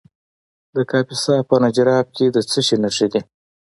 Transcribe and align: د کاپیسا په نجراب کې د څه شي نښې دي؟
د 0.75 0.77
کاپیسا 0.91 1.35
په 1.49 1.55
نجراب 1.63 2.05
کې 2.15 2.25
د 2.35 2.37
څه 2.49 2.59
شي 2.67 2.75
نښې 2.83 3.07
دي؟ 3.13 3.21